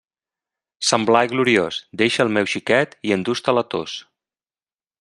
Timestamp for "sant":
0.91-1.03